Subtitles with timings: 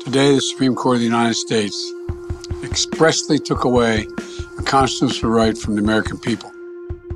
[0.00, 1.92] Today, the Supreme Court of the United States
[2.62, 4.06] expressly took away
[4.58, 6.52] a constitutional right from the American people.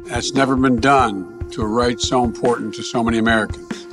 [0.04, 3.86] That's never been done to a right so important to so many Americans.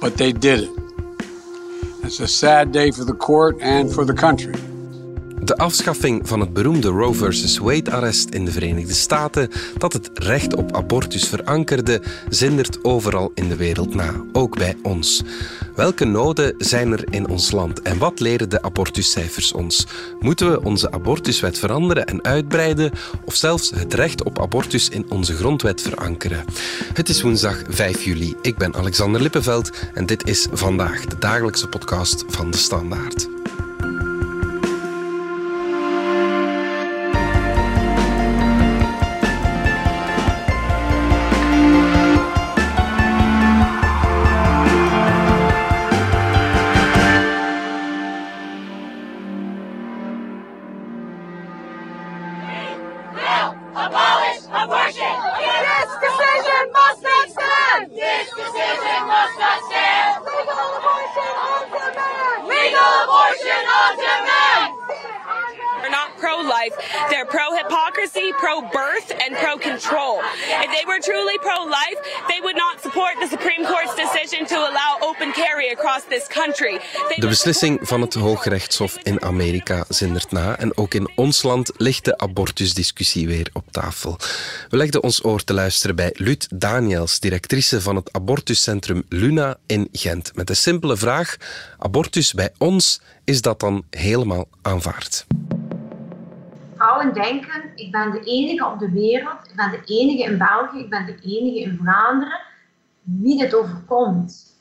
[0.00, 0.70] But they did it.
[2.02, 4.54] It's a sad day for the court and for the country.
[5.48, 7.58] De afschaffing van het beroemde Roe vs.
[7.58, 13.56] Wade-arrest in de Verenigde Staten, dat het recht op abortus verankerde, zindert overal in de
[13.56, 15.22] wereld na, ook bij ons.
[15.74, 19.86] Welke noden zijn er in ons land en wat leren de abortuscijfers ons?
[20.20, 22.90] Moeten we onze abortuswet veranderen en uitbreiden
[23.24, 26.44] of zelfs het recht op abortus in onze grondwet verankeren?
[26.92, 28.34] Het is woensdag 5 juli.
[28.42, 33.37] Ik ben Alexander Lippenveld en dit is vandaag de dagelijkse podcast van de Standaard.
[77.16, 82.04] De beslissing van het Hooggerechtshof in Amerika zindert na en ook in ons land ligt
[82.04, 84.16] de abortusdiscussie weer op tafel.
[84.68, 89.88] We legden ons oor te luisteren bij Lut Daniels, directrice van het abortuscentrum Luna in
[89.92, 91.36] Gent, met de simpele vraag:
[91.78, 95.26] abortus bij ons, is dat dan helemaal aanvaard?
[96.76, 100.78] Vrouwen denken, ik ben de enige op de wereld, ik ben de enige in België,
[100.78, 102.46] ik ben de enige in Vlaanderen
[103.16, 104.56] wie dit overkomt.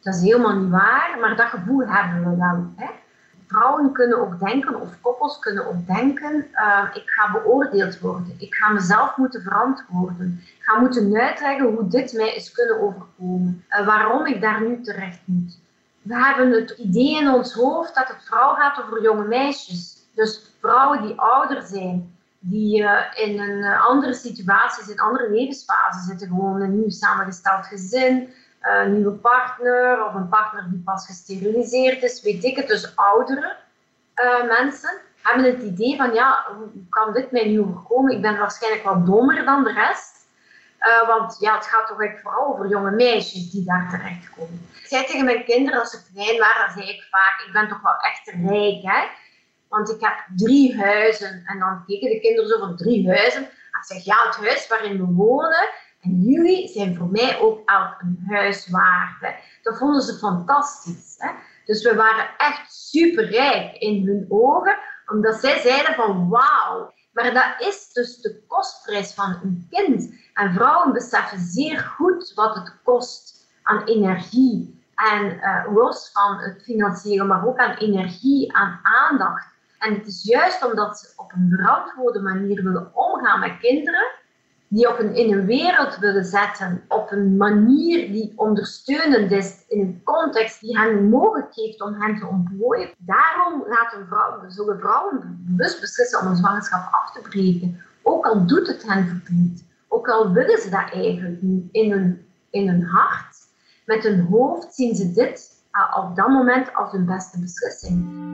[0.00, 2.72] Dat is helemaal niet waar, maar dat gevoel hebben we wel.
[2.76, 2.90] Hè?
[3.46, 8.34] Vrouwen kunnen ook denken, of koppels kunnen ook denken, uh, ik ga beoordeeld worden.
[8.38, 10.40] Ik ga mezelf moeten verantwoorden.
[10.40, 13.64] Ik ga moeten uitleggen hoe dit mij is kunnen overkomen.
[13.70, 15.58] Uh, waarom ik daar nu terecht moet.
[16.02, 20.06] We hebben het idee in ons hoofd dat het vooral gaat over jonge meisjes.
[20.14, 26.28] Dus vrouwen die ouder zijn, die uh, in een andere situatie, in andere levensfase zitten.
[26.28, 32.22] Gewoon een nieuw samengesteld gezin, een nieuwe partner of een partner die pas gesteriliseerd is,
[32.22, 32.68] weet ik het.
[32.68, 33.56] Dus oudere
[34.48, 34.90] mensen
[35.22, 38.12] hebben het idee van, ja, hoe kan dit mij nu overkomen?
[38.12, 40.18] Ik ben waarschijnlijk wat dommer dan de rest.
[41.06, 44.68] Want ja, het gaat toch echt vooral over jonge meisjes die daar terechtkomen.
[44.80, 47.82] Ik zei tegen mijn kinderen als ze klein waren, zei ik vaak, ik ben toch
[47.82, 49.06] wel echt rijk, hè.
[49.70, 51.42] Want ik heb drie huizen.
[51.46, 53.42] En dan keken de kinderen zo van drie huizen.
[53.42, 55.68] En ik zeg, ja, het huis waarin we wonen,
[56.00, 59.34] en jullie zijn voor mij ook elk een huis waard.
[59.62, 61.14] Dat vonden ze fantastisch.
[61.18, 61.30] Hè?
[61.64, 66.92] Dus we waren echt superrijk in hun ogen, omdat zij zeiden van wauw.
[67.12, 70.14] Maar dat is dus de kostprijs van een kind.
[70.34, 74.78] En vrouwen beseffen zeer goed wat het kost aan energie.
[74.94, 79.49] En uh, los van het financiële, maar ook aan energie, aan aandacht.
[79.80, 84.06] En het is juist omdat ze op een verantwoorde manier willen omgaan met kinderen,
[84.68, 89.80] die op een, in een wereld willen zetten, op een manier die ondersteunend is, in
[89.80, 92.90] een context die hen mogelijk geeft om hen te ontplooien.
[92.98, 97.80] Daarom laten vrouwen, zullen vrouwen bewust beslissen om een zwangerschap af te breken.
[98.02, 99.64] Ook al doet het hen verdriet.
[99.88, 103.36] Ook al willen ze dat eigenlijk niet in hun, in hun hart.
[103.86, 108.28] Met hun hoofd zien ze dit uh, op dat moment als hun beste beslissing.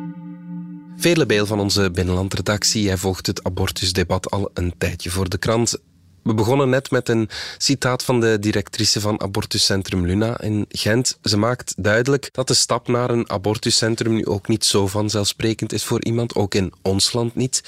[0.98, 2.82] Vele Beel van onze binnenlandredactie.
[2.82, 5.78] Jij volgt het abortusdebat al een tijdje voor de krant.
[6.22, 11.18] We begonnen net met een citaat van de directrice van abortuscentrum Luna in Gent.
[11.22, 15.84] Ze maakt duidelijk dat de stap naar een abortuscentrum nu ook niet zo vanzelfsprekend is
[15.84, 17.62] voor iemand, ook in ons land niet.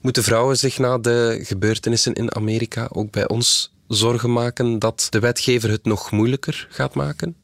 [0.00, 5.18] Moeten vrouwen zich na de gebeurtenissen in Amerika ook bij ons zorgen maken dat de
[5.18, 7.36] wetgever het nog moeilijker gaat maken?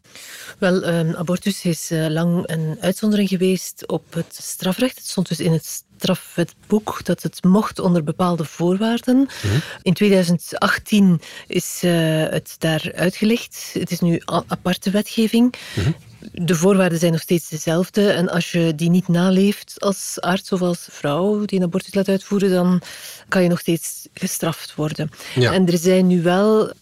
[0.58, 4.96] Wel, um, abortus is uh, lang een uitzondering geweest op het strafrecht.
[4.96, 9.16] Het stond dus in het strafwetboek dat het mocht onder bepaalde voorwaarden.
[9.16, 9.58] Mhm.
[9.82, 11.92] In 2018 is uh,
[12.28, 13.70] het daar uitgelegd.
[13.72, 15.54] Het is nu aparte wetgeving.
[15.74, 15.90] Mhm.
[16.32, 18.10] De voorwaarden zijn nog steeds dezelfde.
[18.10, 22.08] En als je die niet naleeft als arts of als vrouw die een abortus laat
[22.08, 22.82] uitvoeren, dan
[23.28, 25.10] kan je nog steeds gestraft worden.
[25.34, 26.72] En er zijn nu wel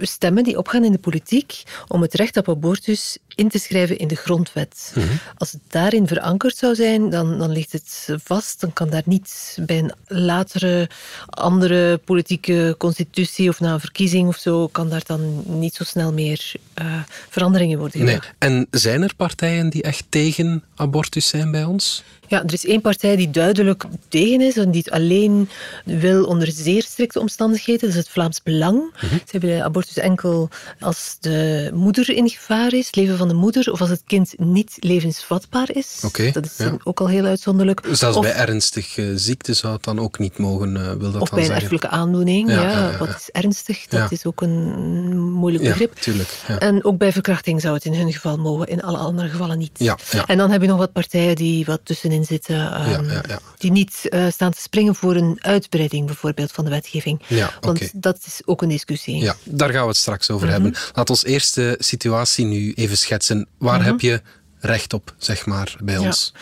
[0.00, 4.08] stemmen die opgaan in de politiek om het recht op abortus in te schrijven in
[4.08, 4.92] de grondwet.
[4.94, 5.06] Mhm.
[5.36, 8.60] Als het daarin verankerd zou zijn, dan, dan ligt het vast.
[8.60, 10.88] Dan kan daar niet bij een latere
[11.26, 16.12] andere politieke constitutie of na een verkiezing of zo, kan daar dan niet zo snel
[16.12, 18.20] meer uh, veranderingen worden gedaan.
[18.38, 18.50] Nee.
[18.50, 22.02] En zijn er partijen die echt tegen abortus zijn bij ons?
[22.34, 25.48] Ja, er is één partij die duidelijk tegen is en die het alleen
[25.84, 27.80] wil onder zeer strikte omstandigheden.
[27.80, 28.82] Dat is het Vlaams Belang.
[28.94, 29.16] Mhm.
[29.30, 30.48] Ze willen abortus enkel
[30.80, 34.34] als de moeder in gevaar is, het leven van de moeder, of als het kind
[34.38, 36.00] niet levensvatbaar is.
[36.04, 37.80] Okay, dat is ook al heel uitzonderlijk.
[37.90, 41.44] Zelfs bij ernstige ziekte zou het dan ook niet mogen, uh, wil dat Of bij
[41.44, 45.94] een erfelijke aandoening, ja, wat is ernstig, dat is ook een moeilijk begrip.
[45.94, 46.28] Tuurlijk,
[46.58, 49.92] en ook bij verkrachting zou het in hun geval mogen, in alle andere gevallen niet.
[50.26, 53.20] En dan heb je nog wat partijen die wat tussenin zitten, ehm,
[53.58, 57.22] die niet uh, staan te springen voor een uitbreiding bijvoorbeeld van de wetgeving.
[57.60, 59.16] Want dat is ook een discussie.
[59.16, 60.70] Ja, daar gaan we het straks over hebben.
[60.70, 60.80] Mhm.
[60.92, 63.48] Laat ons eerst de situatie nu even schetsen.
[63.58, 63.86] Waar mhm.
[63.86, 64.22] heb je
[64.58, 66.32] recht op, zeg maar, bij ons?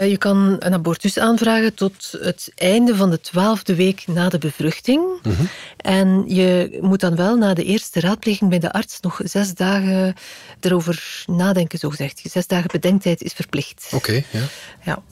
[0.00, 4.38] Eh, je kan een abortus aanvragen tot het einde van de twaalfde week na de
[4.38, 5.02] bevruchting.
[5.22, 5.42] Mhm.
[5.76, 10.14] En je moet dan wel na de eerste raadpleging bij de arts nog zes dagen
[10.60, 12.20] erover nadenken, zo gezegd.
[12.24, 13.88] Zes dagen bedenktijd is verplicht.
[13.92, 14.42] Oké, ja.
[14.84, 15.02] ja.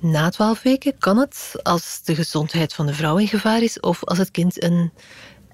[0.00, 4.04] Na twaalf weken kan het als de gezondheid van de vrouw in gevaar is of
[4.04, 4.92] als het kind een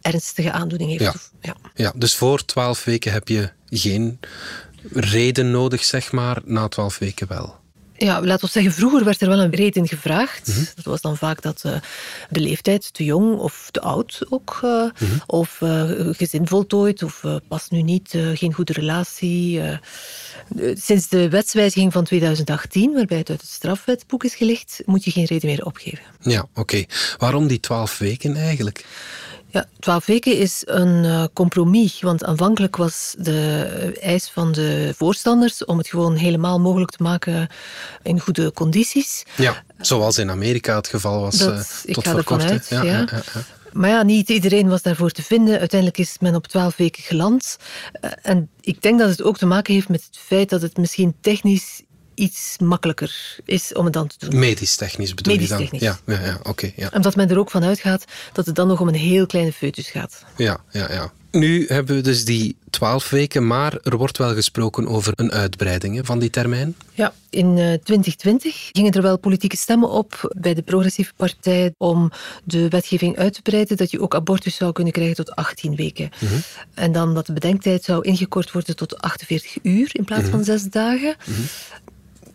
[0.00, 1.02] ernstige aandoening heeft.
[1.02, 1.56] Ja, ja.
[1.74, 4.20] ja dus voor twaalf weken heb je geen
[4.92, 6.40] reden nodig, zeg maar.
[6.44, 7.57] Na twaalf weken wel.
[7.98, 10.48] Ja, laten we zeggen, vroeger werd er wel een reden gevraagd.
[10.48, 10.64] Mhm.
[10.74, 11.72] Dat was dan vaak dat uh,
[12.30, 17.24] de leeftijd te jong of te oud ook, uh, mm of uh, gezin voltooid, of
[17.48, 19.60] past nu niet, geen goede relatie.
[20.74, 25.24] sinds de wetswijziging van 2018, waarbij het uit het strafwetboek is gelegd, moet je geen
[25.24, 26.04] reden meer opgeven.
[26.20, 26.84] Ja, oké.
[27.18, 28.84] Waarom die twaalf weken eigenlijk?
[29.50, 32.00] Ja, twaalf weken is een uh, compromis.
[32.00, 37.48] Want aanvankelijk was de eis van de voorstanders om het gewoon helemaal mogelijk te maken
[38.02, 39.24] in goede condities.
[39.36, 42.42] Ja, zoals in Amerika het geval was dat, uh, tot voor kort.
[42.42, 42.98] Uit, ja, ja.
[42.98, 43.22] Ja,
[43.72, 45.58] maar ja, niet iedereen was daarvoor te vinden.
[45.58, 47.56] Uiteindelijk is men op twaalf weken geland.
[48.00, 50.76] Uh, en ik denk dat het ook te maken heeft met het feit dat het
[50.76, 51.82] misschien technisch
[52.18, 54.38] iets makkelijker is om het dan te doen.
[54.38, 55.68] Medisch-technisch bedoel Medisch je dan?
[55.70, 56.72] Ja, ja, ja oké.
[56.76, 56.90] ja.
[56.94, 59.90] Omdat men er ook van uitgaat dat het dan nog om een heel kleine foetus
[59.90, 60.24] gaat.
[60.36, 61.12] Ja, ja, ja.
[61.30, 66.06] Nu hebben we dus die twaalf weken, maar er wordt wel gesproken over een uitbreiding
[66.06, 66.76] van die termijn.
[66.94, 72.10] Ja, in 2020 eh, gingen er wel politieke stemmen op bij de Progressieve Partij om
[72.44, 76.10] de wetgeving uit te breiden, dat je ook abortus zou kunnen krijgen tot 18 weken.
[76.20, 76.34] Mhm.
[76.74, 80.44] En dan dat de bedenktijd zou ingekort worden tot 48 uur in plaats van mhm.
[80.44, 81.16] zes dagen.
[81.24, 81.34] Mm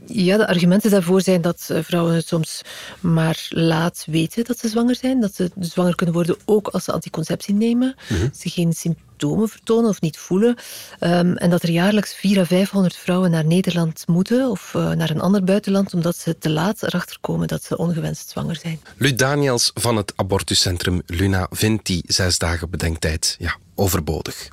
[0.06, 2.62] ja, de argumenten daarvoor zijn dat eh, vrouwen het soms
[3.00, 5.22] maar laat weten dat ze zwanger zijn.
[5.22, 7.96] Dat ze zwanger kunnen worden ook als ze anticonceptie nemen.
[8.10, 10.56] Mm Ze geen symptomen vertonen of niet voelen.
[11.00, 15.10] Um, en dat er jaarlijks 400 à 500 vrouwen naar Nederland moeten of uh, naar
[15.10, 18.80] een ander buitenland omdat ze te laat erachter komen dat ze ongewenst zwanger zijn.
[18.98, 24.48] Lu Daniels van het abortuscentrum Luna vindt die zes dagen bedenktijd ja, overbodig.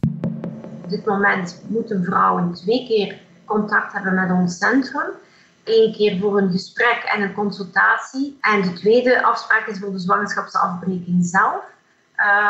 [0.83, 5.11] Op dit moment moeten vrouwen twee keer contact hebben met ons centrum
[5.65, 8.39] één keer voor een gesprek en een consultatie.
[8.41, 11.63] En de tweede afspraak is voor de zwangerschapsafbreking zelf.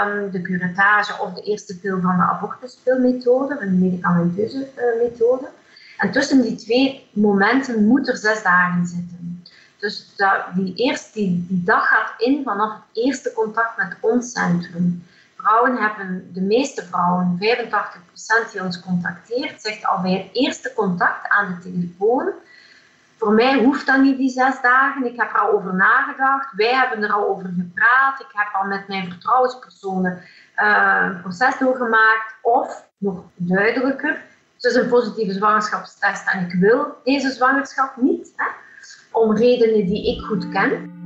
[0.05, 5.49] Um, de curettage of de eerste pil van de abortuspilmethode, de medicamenteuze uh, methode.
[5.97, 9.45] En tussen die twee momenten moet er zes dagen zitten.
[9.79, 14.33] Dus dat, die, eerste, die, die dag gaat in vanaf het eerste contact met ons
[14.33, 15.05] centrum.
[15.37, 17.39] Vrouwen hebben, de meeste vrouwen,
[18.49, 22.33] 85% die ons contacteert, zegt al bij het eerste contact aan de telefoon
[23.21, 25.05] voor mij hoeft dat niet die zes dagen.
[25.05, 26.53] Ik heb er al over nagedacht.
[26.57, 28.21] Wij hebben er al over gepraat.
[28.21, 30.23] Ik heb al met mijn vertrouwenspersonen
[30.57, 32.35] uh, een proces doorgemaakt.
[32.43, 34.23] Of, nog duidelijker,
[34.55, 38.33] het is een positieve zwangerschapstest en ik wil deze zwangerschap niet.
[38.37, 38.47] Hè,
[39.13, 41.00] om redenen die ik goed ken.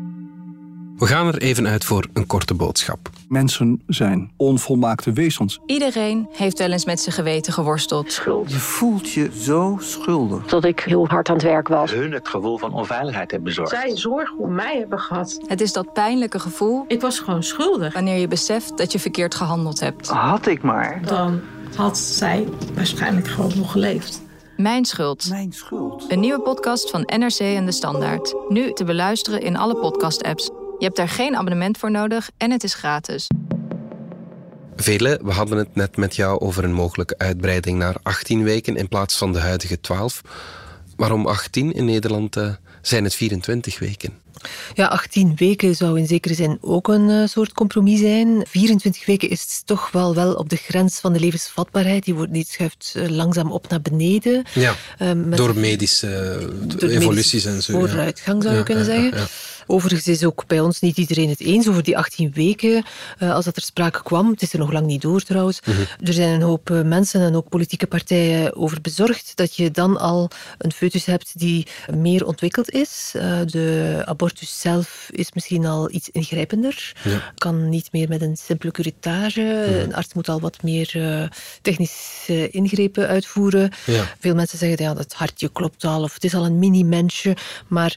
[0.96, 3.10] We gaan er even uit voor een korte boodschap.
[3.28, 5.60] Mensen zijn onvolmaakte wezens.
[5.66, 8.12] Iedereen heeft wel eens met zijn geweten geworsteld.
[8.12, 8.50] Schuld.
[8.50, 10.46] Je voelt je zo schuldig.
[10.46, 11.90] Dat ik heel hard aan het werk was.
[11.90, 13.70] Hun het gevoel van onveiligheid hebben bezorgd.
[13.70, 15.40] Zij zorg om mij hebben gehad.
[15.46, 16.84] Het is dat pijnlijke gevoel.
[16.88, 17.94] Ik was gewoon schuldig.
[17.94, 20.08] Wanneer je beseft dat je verkeerd gehandeld hebt.
[20.08, 21.00] Had ik maar.
[21.04, 21.40] Dan
[21.76, 24.22] had zij waarschijnlijk gewoon nog geleefd.
[24.56, 25.28] Mijn schuld.
[25.28, 26.04] Mijn schuld.
[26.08, 28.34] Een nieuwe podcast van NRC en De Standaard.
[28.48, 30.50] Nu te beluisteren in alle podcast-apps.
[30.84, 33.26] Je hebt daar geen abonnement voor nodig en het is gratis.
[34.76, 38.88] Vele, we hadden het net met jou over een mogelijke uitbreiding naar 18 weken in
[38.88, 40.20] plaats van de huidige 12.
[40.96, 41.72] Waarom 18?
[41.72, 44.23] In Nederland uh, zijn het 24 weken.
[44.74, 48.46] Ja, 18 weken zou in zekere zin ook een uh, soort compromis zijn.
[48.48, 52.04] 24 weken is toch wel, wel op de grens van de levensvatbaarheid.
[52.04, 54.44] Die, wordt, die schuift uh, langzaam op naar beneden.
[54.54, 54.74] Ja,
[55.36, 57.78] door medische door evoluties en zo.
[57.78, 59.28] Vooruitgang zou je kunnen zeggen.
[59.66, 62.84] Overigens is ook bij ons niet iedereen het eens over die 18 weken,
[63.18, 64.30] als dat er sprake kwam.
[64.30, 65.60] Het is er nog lang niet door trouwens.
[65.64, 66.06] Mm -hmm.
[66.06, 70.30] Er zijn een hoop mensen en ook politieke partijen over bezorgd dat je dan al
[70.58, 73.10] een foetus hebt die meer ontwikkeld is.
[73.46, 76.92] De abortus zelf is misschien al iets ingrijpender.
[77.04, 77.32] Ja.
[77.34, 79.42] Kan niet meer met een simpele curettage.
[79.82, 81.28] Een arts moet al wat meer uh,
[81.62, 83.70] technische ingrepen uitvoeren.
[83.86, 84.14] Ja.
[84.18, 87.36] Veel mensen zeggen ja, het hartje klopt al of het is al een mini-mensje.
[87.68, 87.96] Maar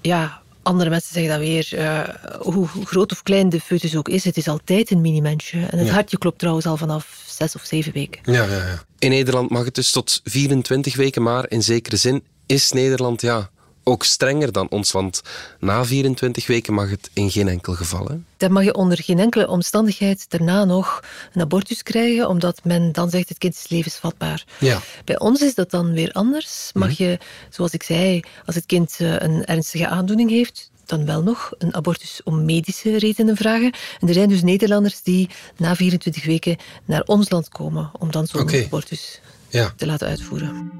[0.00, 2.08] ja, andere mensen zeggen dat weer, uh,
[2.40, 5.58] hoe groot of klein de foetus ook is, het is altijd een mini-mensje.
[5.70, 5.92] En het ja.
[5.92, 8.32] hartje klopt trouwens al vanaf zes of zeven weken.
[8.32, 8.82] Ja, ja, ja.
[8.98, 13.50] In Nederland mag het dus tot 24 weken, maar in zekere zin is Nederland ja,
[13.88, 15.22] ook strenger dan ons, want
[15.58, 18.06] na 24 weken mag het in geen enkel geval.
[18.06, 18.14] Hè?
[18.36, 21.00] Dan mag je onder geen enkele omstandigheid daarna nog
[21.32, 24.44] een abortus krijgen, omdat men dan zegt het kind is levensvatbaar.
[24.58, 24.80] Ja.
[25.04, 26.70] Bij ons is dat dan weer anders.
[26.74, 27.06] Mag mm-hmm.
[27.06, 27.18] je,
[27.50, 32.20] zoals ik zei, als het kind een ernstige aandoening heeft, dan wel nog een abortus
[32.24, 33.72] om medische redenen vragen.
[34.00, 38.26] En er zijn dus Nederlanders die na 24 weken naar ons land komen om dan
[38.26, 38.64] zo'n okay.
[38.64, 39.72] abortus ja.
[39.76, 40.70] te laten uitvoeren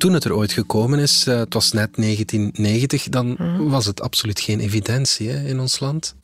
[0.00, 3.68] toen het er ooit gekomen is, uh, het was net 1990, dan mm.
[3.68, 6.14] was het absoluut geen evidentie hè, in ons land.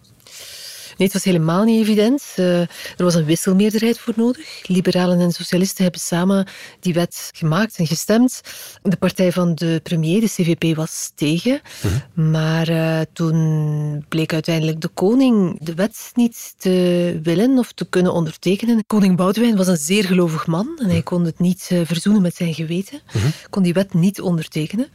[0.96, 2.24] Nee, het was helemaal niet evident.
[2.36, 4.68] Uh, er was een wisselmeerderheid voor nodig.
[4.68, 6.46] Liberalen en socialisten hebben samen
[6.80, 8.40] die wet gemaakt en gestemd.
[8.82, 11.60] De partij van de premier, de CVP, was tegen.
[11.82, 12.30] Mm-hmm.
[12.30, 18.12] Maar uh, toen bleek uiteindelijk de koning de wet niet te willen of te kunnen
[18.12, 18.86] ondertekenen.
[18.86, 22.36] Koning Boudewijn was een zeer gelovig man en hij kon het niet uh, verzoenen met
[22.36, 23.00] zijn geweten.
[23.12, 23.32] Mm-hmm.
[23.50, 24.88] Kon die wet niet ondertekenen.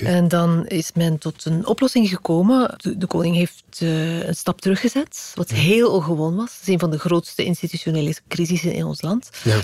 [0.00, 0.14] Okay.
[0.14, 2.74] En dan is men tot een oplossing gekomen.
[2.76, 6.52] De, de koning heeft een stap teruggezet, wat heel ongewoon was.
[6.52, 9.30] Het is een van de grootste institutionele crisissen in ons land.
[9.44, 9.60] Ja.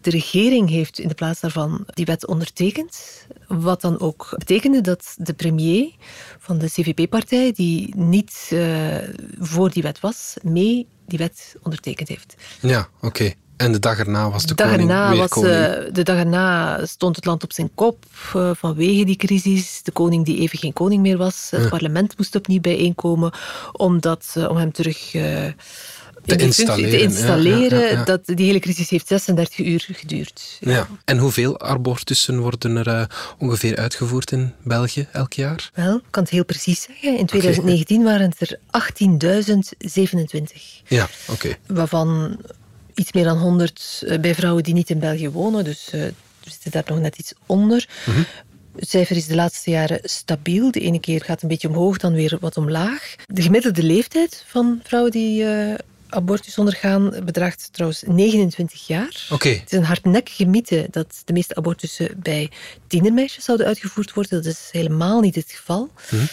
[0.00, 3.26] De regering heeft in de plaats daarvan die wet ondertekend.
[3.48, 5.90] Wat dan ook betekende dat de premier
[6.38, 8.96] van de CVP-partij, die niet uh,
[9.38, 12.34] voor die wet was, mee die wet ondertekend heeft.
[12.60, 13.06] Ja, oké.
[13.06, 13.36] Okay.
[13.56, 15.54] En de dag erna was de, koning erna weer was, koning.
[15.54, 18.04] Uh, de dag erna stond het land op zijn kop
[18.36, 19.80] uh, vanwege die crisis.
[19.82, 21.48] De koning die even geen koning meer was.
[21.50, 21.68] Het Ja.
[21.68, 23.32] parlement moest opnieuw bijeenkomen
[23.72, 25.14] om, dat, uh, om hem terug...
[25.14, 25.22] uh,
[26.24, 27.78] Te installeren, te installeren.
[27.78, 28.04] ja, ja, ja.
[28.04, 30.56] Dat, die hele crisis heeft 36 uur geduurd.
[30.60, 30.88] Ja.
[31.04, 35.70] En hoeveel abortussen worden er ongeveer uitgevoerd in België elk jaar?
[35.74, 37.18] Wel, ik kan het heel precies zeggen.
[37.18, 38.12] In 2019 okay.
[38.12, 38.58] waren het er
[40.48, 40.84] 18.027.
[40.86, 41.32] Ja, oké.
[41.32, 41.58] Okay.
[41.66, 42.38] Waarvan
[42.94, 45.64] iets meer dan 100 bij vrouwen die niet in België wonen.
[45.64, 47.88] Dus we zitten daar nog net iets onder.
[48.06, 48.26] Mm -hmm.
[48.76, 50.70] Het cijfer is de laatste jaren stabiel.
[50.70, 53.14] De ene keer gaat een beetje omhoog, dan weer wat omlaag.
[53.26, 55.74] De gemiddelde leeftijd van vrouwen die uh,
[56.08, 59.26] abortus ondergaan bedraagt trouwens 29 jaar.
[59.30, 59.52] Okay.
[59.52, 62.50] Het is een hardnekkige mythe dat de meeste abortussen bij
[62.86, 64.42] tienermeisjes zouden uitgevoerd worden.
[64.42, 65.80] Dat is helemaal niet het geval.
[65.82, 66.28] Mm -hmm.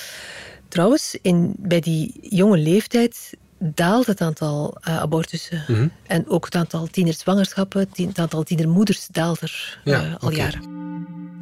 [0.68, 3.30] Trouwens, in, bij die jonge leeftijd
[3.62, 5.64] daalt het aantal uh, abortussen.
[5.68, 5.92] Mm -hmm.
[6.08, 10.38] En ook het aantal tienerzwangerschappen, het aantal tienermoeders daalt er ja, uh, al okay.
[10.38, 10.80] jaren.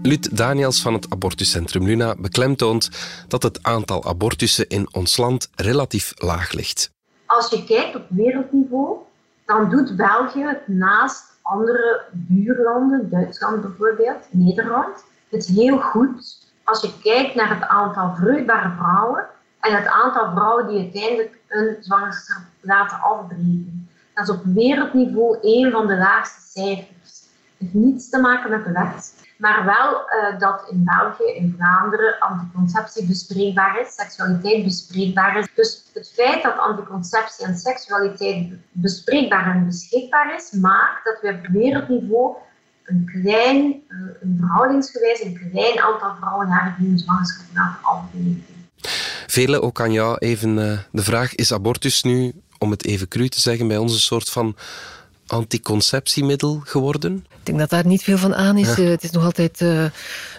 [0.01, 2.89] Lut Daniels van het abortuscentrum Luna beklemtoont
[3.27, 6.91] dat het aantal abortussen in ons land relatief laag ligt.
[7.25, 8.97] Als je kijkt op wereldniveau,
[9.45, 16.99] dan doet België het naast andere buurlanden, Duitsland bijvoorbeeld, Nederland, het heel goed als je
[17.03, 19.25] kijkt naar het aantal vruchtbare vrouwen
[19.59, 23.89] en het aantal vrouwen die uiteindelijk een zwangerschap laten afbreken.
[24.13, 27.27] Dat is op wereldniveau een van de laagste cijfers.
[27.57, 31.53] Het heeft niets te maken met de wet, maar wel uh, dat in België, in
[31.57, 35.47] Vlaanderen, anticonceptie bespreekbaar is, seksualiteit bespreekbaar is.
[35.55, 41.47] Dus het feit dat anticonceptie en seksualiteit bespreekbaar en beschikbaar is, maakt dat we op
[41.47, 42.35] wereldniveau
[42.83, 48.45] een klein, uh, een verhoudingsgewijs, een klein aantal vrouwen die hun zwangerschap laten afbreken.
[49.31, 53.29] Velen, ook aan jou even uh, de vraag, is abortus nu, om het even cru
[53.29, 54.55] te zeggen, bij ons een soort van
[55.27, 57.25] anticonceptiemiddel geworden?
[57.29, 58.75] Ik denk dat daar niet veel van aan is.
[58.75, 58.83] Ja.
[58.83, 59.85] Uh, het is nog altijd uh,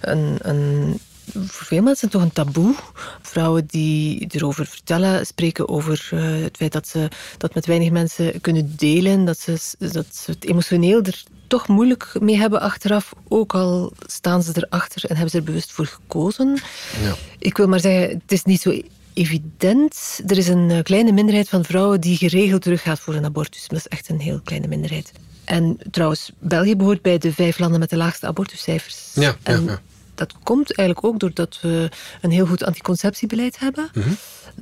[0.00, 0.98] een, een,
[1.32, 2.74] voor veel mensen toch een taboe.
[3.22, 8.40] Vrouwen die erover vertellen, spreken over uh, het feit dat ze dat met weinig mensen
[8.40, 13.54] kunnen delen, dat ze, dat ze het emotioneel er toch moeilijk mee hebben achteraf, ook
[13.54, 16.58] al staan ze erachter en hebben ze er bewust voor gekozen.
[17.02, 17.14] Ja.
[17.38, 18.80] Ik wil maar zeggen, het is niet zo
[19.12, 20.20] evident.
[20.26, 23.68] Er is een kleine minderheid van vrouwen die geregeld teruggaat voor een abortus.
[23.68, 25.12] Dat is echt een heel kleine minderheid.
[25.44, 29.10] En trouwens, België behoort bij de vijf landen met de laagste abortuscijfers.
[29.14, 29.80] Ja, en ja, ja.
[30.20, 31.88] Dat komt eigenlijk ook doordat we
[32.20, 33.90] een heel goed anticonceptiebeleid hebben.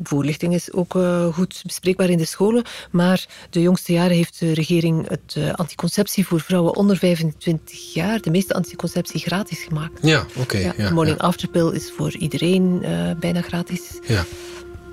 [0.02, 2.64] Voorlichting is ook uh, goed bespreekbaar in de scholen.
[2.90, 8.20] Maar de jongste jaren heeft de regering het uh, anticonceptie voor vrouwen onder 25 jaar,
[8.20, 9.98] de meeste anticonceptie gratis gemaakt.
[10.02, 10.40] Ja, oké.
[10.40, 13.80] Okay, ja, ja, de morning after pill is voor iedereen uh, bijna gratis.
[14.06, 14.24] Ja.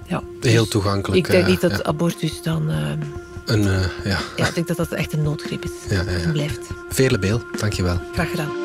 [0.07, 1.25] ja Heel toegankelijk.
[1.25, 2.69] Ik denk niet dat abortus dan.
[3.45, 3.63] een,
[4.03, 4.19] ja.
[4.35, 5.71] ja, ik denk dat dat echt een noodgreep is.
[5.89, 6.31] Ja, ja, ja.
[6.31, 6.67] Blijft.
[6.89, 7.99] Veerle Beel, dankjewel.
[8.13, 8.64] Graag gedaan.